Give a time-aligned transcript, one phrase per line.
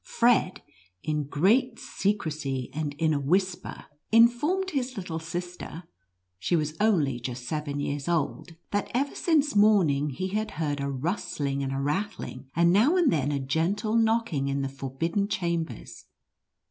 [0.03, 0.63] Fred,
[1.03, 5.37] in great secrecy, and in a whisper, informed his 6 NUTCRACKER AND HOUSE KING.
[5.37, 5.83] little sister
[6.41, 10.89] (slie was only just seven years old), that ever since morning be had heard a
[10.89, 16.05] rustling and a rattling, and now and then a gentle knocking, in the forbidden chambers.